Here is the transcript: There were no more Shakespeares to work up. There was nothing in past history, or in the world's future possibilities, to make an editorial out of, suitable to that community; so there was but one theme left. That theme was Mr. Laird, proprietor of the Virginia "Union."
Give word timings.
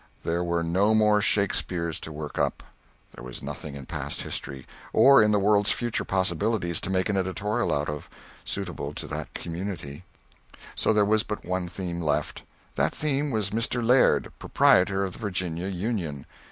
There 0.23 0.43
were 0.43 0.63
no 0.63 0.95
more 0.95 1.21
Shakespeares 1.21 1.99
to 1.99 2.11
work 2.11 2.39
up. 2.39 2.63
There 3.13 3.23
was 3.23 3.43
nothing 3.43 3.75
in 3.75 3.85
past 3.85 4.23
history, 4.23 4.65
or 4.93 5.21
in 5.21 5.29
the 5.29 5.37
world's 5.37 5.69
future 5.71 6.03
possibilities, 6.03 6.81
to 6.81 6.89
make 6.89 7.07
an 7.07 7.17
editorial 7.17 7.71
out 7.71 7.87
of, 7.87 8.09
suitable 8.43 8.95
to 8.95 9.05
that 9.05 9.31
community; 9.35 10.03
so 10.73 10.91
there 10.91 11.05
was 11.05 11.21
but 11.21 11.45
one 11.45 11.67
theme 11.67 12.01
left. 12.01 12.41
That 12.73 12.95
theme 12.95 13.29
was 13.29 13.51
Mr. 13.51 13.85
Laird, 13.85 14.33
proprietor 14.39 15.03
of 15.03 15.13
the 15.13 15.19
Virginia 15.19 15.67
"Union." 15.67 16.25